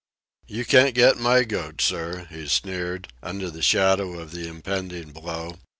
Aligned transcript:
"You 0.47 0.65
can't 0.65 0.95
get 0.95 1.19
my 1.19 1.43
goat, 1.43 1.79
sir," 1.79 2.25
he 2.31 2.47
sneered, 2.47 3.09
under 3.21 3.51
the 3.51 3.61
shadow 3.61 4.17
of 4.19 4.31
the 4.31 4.47
impending 4.47 5.11
blow. 5.11 5.57